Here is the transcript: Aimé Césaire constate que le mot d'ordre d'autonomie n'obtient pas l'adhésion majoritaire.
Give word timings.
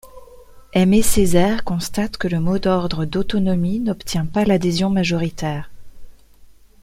Aimé 0.73 1.03
Césaire 1.03 1.63
constate 1.63 2.17
que 2.17 2.27
le 2.27 2.39
mot 2.39 2.57
d'ordre 2.57 3.05
d'autonomie 3.05 3.79
n'obtient 3.79 4.25
pas 4.25 4.45
l'adhésion 4.45 4.89
majoritaire. 4.89 5.69